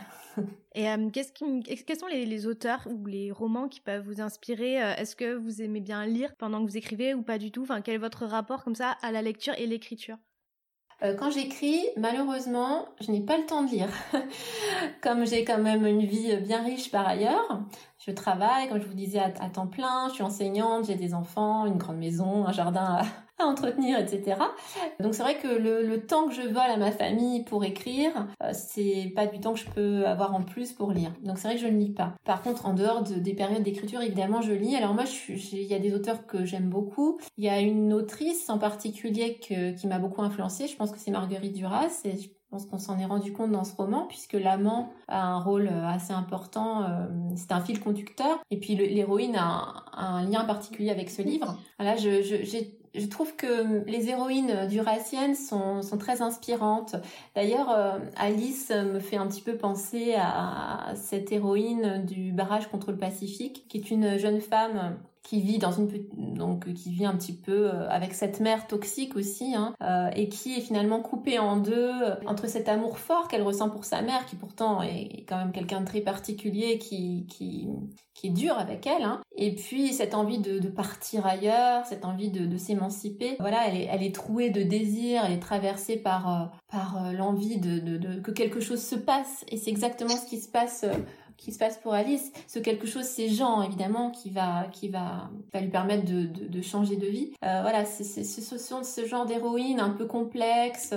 [0.75, 4.93] Et euh, qu'est-ce quels sont les, auteurs ou les romans qui peuvent vous inspirer euh,
[4.95, 7.63] Est-ce que vous aimez bien lire pendant que vous écrivez ou pas du tout?
[7.63, 10.17] Enfin, quel est votre rapport comme ça à la lecture et l'écriture?
[10.17, 10.36] euh,
[11.17, 13.89] quand j'écris, malheureusement, je n'ai pas le temps de lire.
[15.01, 17.61] comme j'ai quand même une vie bien riche par ailleurs,
[17.99, 21.65] je travaille, comme je vous disais, à, temps plein, je suis enseignante, j'ai des enfants,
[21.65, 23.01] une grande maison, un jardin
[23.45, 24.37] entretenir, etc.
[24.99, 28.51] Donc c'est vrai que le, temps que je vole à ma famille pour écrire, euh,
[28.53, 31.11] c'est pas du temps que je peux avoir en plus pour lire.
[31.23, 32.13] Donc c'est vrai que je ne lis pas.
[32.23, 34.75] Par contre, en dehors des périodes d'écriture, évidemment, je lis.
[34.75, 37.19] Alors moi, il y a des auteurs que j'aime beaucoup.
[37.37, 40.67] Il y a une autrice en particulier qui m'a beaucoup influencée.
[40.67, 42.01] Je pense que c'est Marguerite Duras.
[42.05, 45.39] Et je pense qu'on s'en est rendu compte dans ce roman puisque l'amant a un
[45.39, 50.45] rôle euh, assez important, euh, c'est un fil conducteur et puis l'héroïne a un, lien
[50.45, 51.57] particulier avec ce livre.
[51.77, 56.95] Voilà, je, j'ai je trouve que les héroïnes duraciennes sont, sont très inspirantes.
[57.35, 62.91] D'ailleurs, euh, Alice me fait un petit peu penser à cette héroïne du barrage contre
[62.91, 64.97] le Pacifique, qui est une jeune femme
[65.27, 65.89] qui vit dans une
[66.35, 70.29] donc qui vit un petit peu euh, avec cette mère toxique aussi hein, euh, et
[70.29, 71.91] qui est finalement coupée en deux
[72.25, 75.81] entre cet amour fort qu'elle ressent pour sa mère qui pourtant est quand même quelqu'un
[75.81, 77.67] de très particulier qui qui
[78.13, 82.05] qui est dur avec elle hein, et puis cette envie de, de partir ailleurs cette
[82.05, 83.35] envie de, de s'émanciper.
[83.41, 87.59] Voilà elle est elle est trouée de désir elle est traversée par euh, par l'envie
[87.59, 90.85] de, de, que quelque chose se passe et c'est exactement ce qui se passe
[91.37, 92.31] qui se passe pour Alice.
[92.47, 96.47] Ce quelque chose, c'est Jean, évidemment, qui va, qui va, va lui permettre de, de,
[96.47, 97.31] de changer de vie.
[97.45, 100.93] Euh, voilà, c'est, ce sont ce genre d'héroïnes un peu complexes,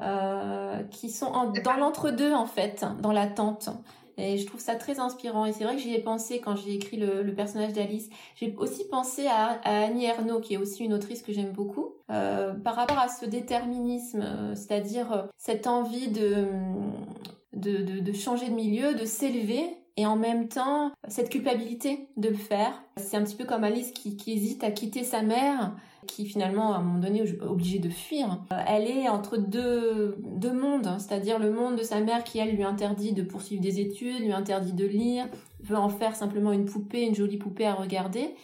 [0.00, 1.30] euh, qui sont
[1.64, 3.70] dans l'entre-deux, en fait, dans l'attente.
[4.18, 5.46] Et je trouve ça très inspirant.
[5.46, 8.10] Et c'est vrai que j'y ai pensé quand j'ai écrit le, le personnage d'Alice.
[8.34, 11.94] J'ai aussi pensé à, à, Annie Ernaux, qui est aussi une autrice que j'aime beaucoup,
[12.10, 16.48] euh, par rapport à ce déterminisme, c'est-à-dire cette envie de,
[17.52, 19.64] de, changer de milieu, de s'élever
[19.96, 22.82] et en même temps cette culpabilité de le faire.
[22.96, 25.74] C'est un petit peu comme Alice qui, qui, hésite à quitter sa mère,
[26.06, 28.40] qui finalement à un moment donné est obligée de fuir.
[28.66, 30.98] Elle est entre deux, deux mondes, hein.
[30.98, 34.32] c'est-à-dire le monde de sa mère qui elle lui interdit de poursuivre des études, lui
[34.32, 35.26] interdit de lire,
[35.62, 38.34] veut en faire simplement une poupée, une jolie poupée à regarder,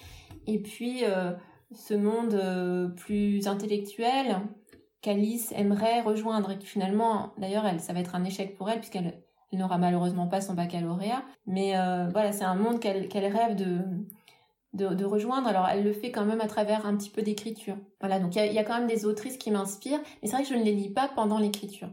[0.46, 1.32] et puis euh,
[1.74, 4.40] ce monde euh, plus intellectuel
[5.06, 8.80] qu'Alice aimerait rejoindre et qui finalement, d'ailleurs, elle, ça va être un échec pour elle
[8.80, 11.22] puisqu'elle n'aura malheureusement pas son baccalauréat.
[11.46, 15.46] Mais euh, voilà, c'est un monde qu'elle rêve de, rejoindre.
[15.46, 17.76] Alors, elle le fait quand même à travers un petit peu d'écriture.
[18.00, 20.00] Voilà, donc il y, a, quand même des autrices qui m'inspirent.
[20.20, 21.88] Mais c'est vrai que je ne les lis pas pendant l'écriture.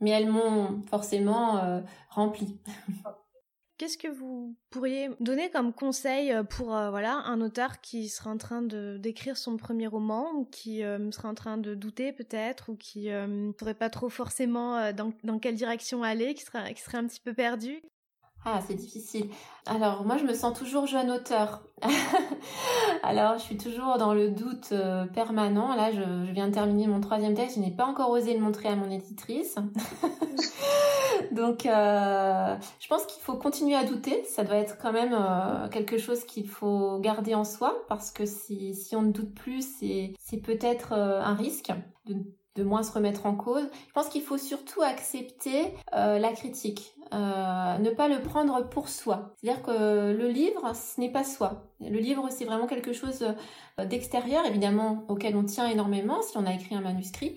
[0.00, 2.58] Mais elles m'ont forcément euh, rempli.
[3.78, 8.30] Qu'est-ce que vous pourriez donner comme conseil euh, pour euh, voilà un auteur qui serait
[8.30, 12.14] en train de d'écrire son premier roman ou qui euh, serait en train de douter
[12.14, 16.72] peut-être ou qui ne saurait pas trop forcément dans, dans quelle direction aller, qui serait
[16.72, 17.82] qui serait un petit peu perdu?
[18.46, 19.28] Ah, c'est difficile.
[19.66, 21.62] Alors, moi, je me sens toujours jeune auteur.
[23.02, 24.72] Alors, je suis toujours dans le doute
[25.12, 25.74] permanent.
[25.74, 27.56] Là, je, viens de terminer mon troisième texte.
[27.56, 29.56] Je n'ai pas encore osé le montrer à mon éditrice.
[31.32, 34.24] Donc, euh, je pense qu'il faut continuer à douter.
[34.24, 38.26] Ça doit être quand même euh, quelque chose qu'il faut garder en soi parce que
[38.26, 41.72] si, on ne doute plus, c'est peut-être un risque
[42.06, 42.14] de
[42.56, 43.68] de moins se remettre en cause.
[43.88, 48.88] Je pense qu'il faut surtout accepter euh, la critique, euh, ne pas le prendre pour
[48.88, 49.34] soi.
[49.36, 51.64] C'est-à-dire que le livre, ce n'est pas soi.
[51.80, 53.22] Le livre, c'est vraiment quelque chose
[53.78, 57.36] euh, d'extérieur, évidemment, auquel on tient énormément si on a écrit un manuscrit.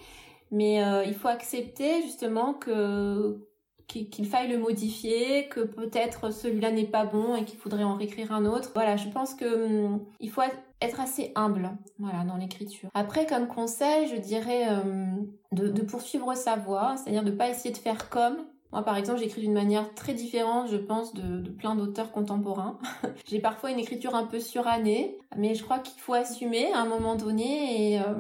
[0.52, 3.48] Mais il faut accepter justement que
[3.90, 8.32] qu'il faille le modifier, que peut-être celui-là n'est pas bon et qu'il faudrait en réécrire
[8.32, 8.72] un autre.
[8.76, 10.42] Voilà, je pense que hum, il faut
[10.82, 12.90] être assez humble, voilà, dans l'écriture.
[12.94, 17.78] Après, comme conseil, je dirais hum, de, poursuivre sa voie, c'est-à-dire de pas essayer de
[17.78, 18.38] faire comme,
[18.72, 22.78] Moi, par exemple, j'écris d'une manière très différente, je pense, de, plein d'auteurs contemporains.
[23.26, 26.86] J'ai parfois une écriture un peu surannée, mais je crois qu'il faut assumer à un
[26.86, 28.00] moment donné et...
[28.00, 28.14] Euh,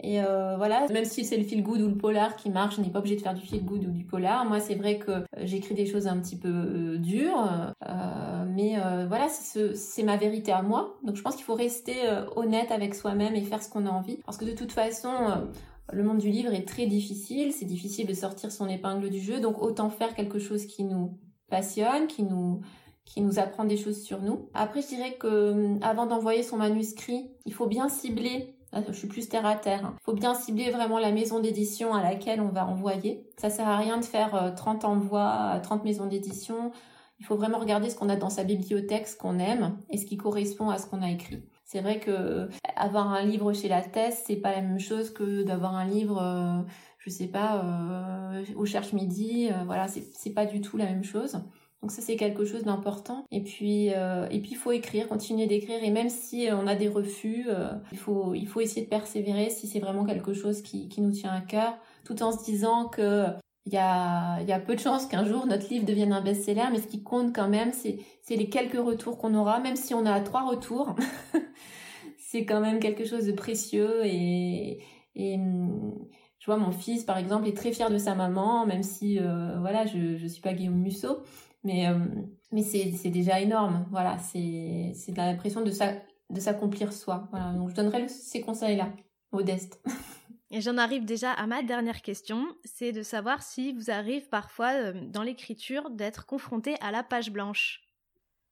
[0.00, 2.82] et euh, voilà, même si c'est le feel good ou le polar qui marche, je
[2.82, 4.44] n'ai pas obligé de faire du feel good ou du polar.
[4.44, 7.74] Moi, c'est vrai que euh, j'écris des choses un petit peu euh, dures,
[8.46, 8.76] mais
[9.08, 10.98] voilà, c'est ma vérité à moi.
[11.02, 11.94] Donc, je pense qu'il faut rester
[12.36, 15.12] honnête avec soi-même et faire ce qu'on a envie, parce que de toute façon,
[15.92, 17.52] le monde du livre est très difficile.
[17.52, 21.18] C'est difficile de sortir son épingle du jeu, donc autant faire quelque chose qui nous
[21.50, 22.60] passionne, qui nous
[23.04, 24.50] qui nous apprend des choses sur nous.
[24.52, 29.28] Après, je dirais que avant d'envoyer son manuscrit, il faut bien cibler je suis plus
[29.28, 29.80] terre à terre.
[29.82, 29.94] Il hein.
[30.02, 33.24] faut bien cibler vraiment la maison d'édition à laquelle on va envoyer.
[33.36, 36.72] Ça sert à rien de faire 30 euh, envois 30 maisons d'édition.
[37.20, 40.06] Il faut vraiment regarder ce qu'on a dans sa bibliothèque, ce qu'on aime et ce
[40.06, 41.42] qui correspond à ce qu'on a écrit.
[41.64, 45.10] C'est vrai que euh, avoir un livre chez la thèse, c'est pas la même chose
[45.12, 46.62] que d'avoir un livre, euh,
[46.98, 47.64] je sais pas,
[48.56, 49.50] au Cherche Midi.
[49.66, 51.40] voilà, c'est pas du tout la même chose.
[51.82, 53.24] Donc ça c'est quelque chose d'important.
[53.30, 56.66] Et puis euh, et puis il faut écrire, continuer d'écrire et même si euh, on
[56.66, 60.32] a des refus, euh, il faut il faut essayer de persévérer si c'est vraiment quelque
[60.34, 63.26] chose qui, qui nous tient à cœur, tout en se disant que
[63.66, 66.64] il y a, y a peu de chances qu'un jour notre livre devienne un best-seller,
[66.72, 67.98] mais ce qui compte quand même, c'est,
[68.30, 70.96] les quelques retours qu'on aura, même si on a trois retours.
[72.18, 74.80] c'est quand même quelque chose de précieux et,
[75.14, 75.38] et
[76.38, 79.18] je vois mon fils par exemple est très fier de sa maman, même si
[79.60, 81.22] voilà je je suis pas Guillaume Musso,
[81.68, 81.98] mais, euh,
[82.50, 83.86] mais c'est déjà énorme.
[83.90, 85.70] Voilà, c'est l'impression de
[86.40, 87.28] s'accomplir soi.
[87.30, 88.88] Voilà, donc je donnerais ces conseils-là,
[89.32, 89.80] modestes.
[90.50, 94.72] Et j'en arrive déjà à ma dernière question, c'est de savoir si vous arrive parfois
[94.72, 97.82] euh, dans l'écriture d'être confronté à la page blanche.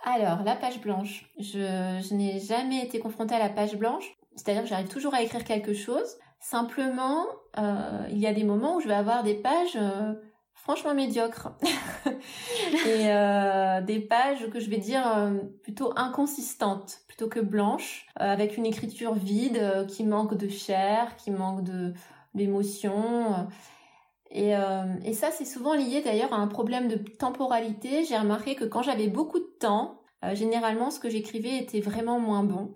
[0.05, 4.65] Alors, la page blanche, je, je n'ai jamais été confrontée à la page blanche, c'est-à-dire
[4.65, 6.19] que j'arrive toujours à écrire quelque chose.
[6.39, 7.25] Simplement,
[7.59, 9.79] euh, il y a des moments où je vais avoir des pages
[10.67, 11.51] franchement médiocre.
[12.07, 18.25] et euh, des pages que je vais dire euh, plutôt inconsistantes plutôt que blanches, euh,
[18.25, 21.95] avec une écriture vide qui manque de chair, qui manque de
[22.35, 23.49] d'émotion.
[24.31, 24.51] Et,
[25.05, 28.05] et ça, c'est souvent lié d'ailleurs à un problème de temporalité.
[28.05, 30.03] J'ai remarqué que quand j'avais beaucoup de temps,
[30.35, 32.75] généralement, ce que j'écrivais était vraiment moins bon.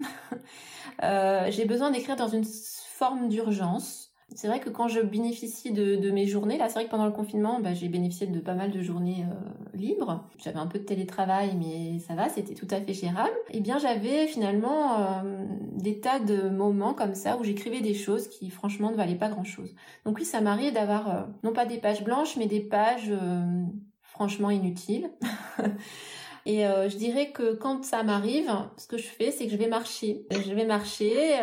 [1.51, 4.10] J'ai besoin d'écrire dans une forme d'urgence.
[4.35, 7.13] C'est vrai que quand je bénéficie de, mes journées, là c'est vrai que pendant le
[7.13, 10.25] confinement, bah, j'ai bénéficié de pas mal de journées euh, libres.
[10.39, 13.35] J'avais un peu de télétravail, mais ça va, c'était tout à fait gérable.
[13.51, 17.95] Et eh bien j'avais finalement euh, des tas de moments comme ça où j'écrivais des
[17.95, 19.75] choses qui franchement ne valaient pas grand-chose.
[20.05, 23.13] Donc oui, ça m'arrive d'avoir euh, non pas des pages blanches, mais des pages
[24.03, 25.11] franchement inutiles.
[26.47, 29.69] Et je dirais que quand ça m'arrive, ce que je fais, c'est que je vais
[29.69, 30.25] marcher.
[30.31, 31.39] Je vais marcher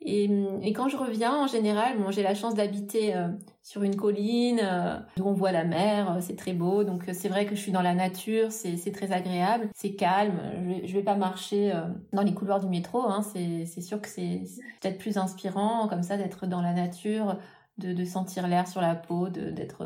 [0.00, 3.28] et, quand je reviens, en général, bon, j'ai la chance d'habiter euh,
[3.62, 6.84] sur une colline euh, où on voit la mer, euh, c'est très beau.
[6.84, 10.40] Donc c'est vrai que je suis dans la nature, c'est très agréable, c'est calme.
[10.82, 11.72] Je je vais pas marcher
[12.12, 13.02] dans les couloirs du métro.
[13.02, 14.42] Hein, c'est sûr que c'est
[14.80, 17.38] peut-être plus inspirant comme ça d'être dans la nature,
[17.78, 19.84] de, sentir l'air sur la peau, d'être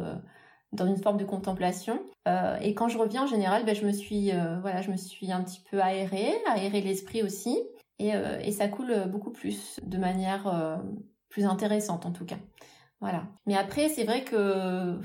[0.72, 2.00] dans une forme de contemplation.
[2.60, 5.42] Et quand je reviens en général, ben, je me suis voilà, je me suis un
[5.42, 7.58] petit peu aérée, aérée l'esprit aussi.
[8.00, 10.76] Euh, et, ça coule beaucoup plus, de manière euh,
[11.28, 12.38] plus intéressante en tout cas.
[13.00, 13.24] Voilà.
[13.46, 14.98] Mais après, c'est vrai que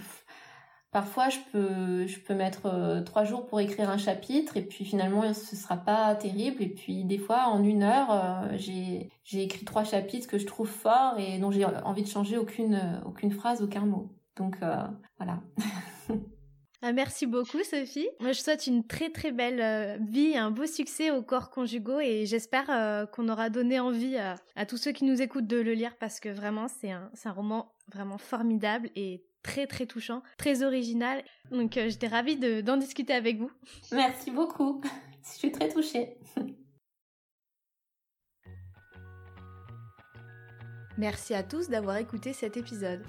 [0.91, 4.85] parfois je peux, je peux mettre euh, trois jours pour écrire un chapitre et puis
[4.85, 6.61] finalement ce sera pas terrible.
[6.61, 10.69] Et puis des fois, en une heure, j'ai, j'ai écrit trois chapitres que je trouve
[10.69, 14.11] forts et dont j'ai envie de changer aucune, aucune phrase, aucun mot.
[14.35, 14.57] Donc
[15.17, 15.39] voilà.
[16.87, 18.07] Ah, merci beaucoup Sophie.
[18.19, 21.99] Moi je souhaite une très très belle euh, vie, un beau succès au corps conjugaux
[21.99, 24.35] et j'espère euh, qu'on aura donné envie à,
[24.67, 27.73] tous ceux qui nous écoutent de le lire parce que vraiment c'est un, un roman
[27.91, 31.23] vraiment formidable et très très touchant, très original.
[31.49, 33.49] Donc euh, j'étais ravie d'en discuter avec vous.
[33.91, 34.79] Merci beaucoup.
[35.23, 36.19] Je suis très touchée.
[40.99, 43.03] Merci à tous d'avoir écouté cet épisode.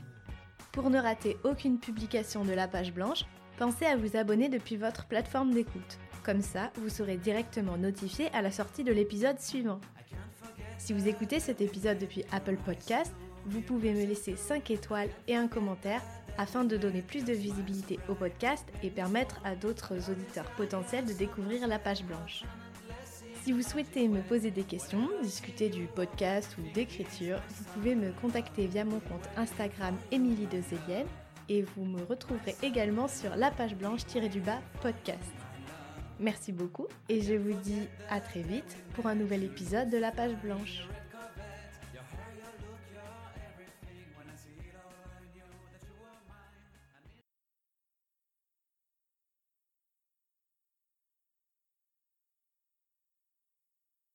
[0.72, 3.24] Pour ne rater aucune publication de la page blanche,
[3.56, 5.98] pensez à vous abonner depuis votre plateforme d'écoute.
[6.24, 9.80] Comme ça, vous serez directement notifié à la sortie de l'épisode suivant.
[10.78, 13.12] Si vous écoutez cet épisode depuis Apple Podcast,
[13.46, 16.02] vous pouvez me laisser 5 étoiles et un commentaire
[16.38, 21.12] afin de donner plus de visibilité au podcast et permettre à d'autres auditeurs potentiels de
[21.12, 22.44] découvrir la page blanche.
[23.42, 28.10] Si vous souhaitez me poser des questions, discuter du podcast ou d'écriture, vous pouvez me
[28.20, 30.60] contacter via mon compte Instagram Émilie de
[31.48, 35.32] et vous me retrouverez également sur la page blanche-du-bas podcast.
[36.18, 40.10] Merci beaucoup et je vous dis à très vite pour un nouvel épisode de la
[40.10, 40.88] page blanche.